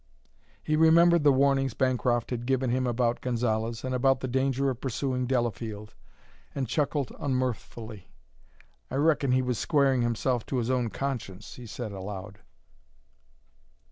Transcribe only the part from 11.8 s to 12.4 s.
aloud.